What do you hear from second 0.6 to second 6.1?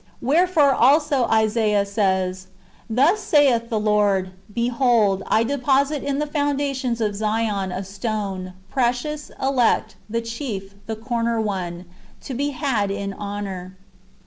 also Isaiali says: '^ Thus saith the Lord, Behold, I deposit